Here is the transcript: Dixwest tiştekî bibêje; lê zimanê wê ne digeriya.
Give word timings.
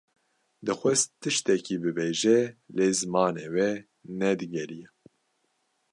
Dixwest 0.65 1.09
tiştekî 1.21 1.75
bibêje; 1.83 2.39
lê 2.75 2.87
zimanê 2.99 3.47
wê 3.53 3.71
ne 4.19 4.31
digeriya. 4.39 4.89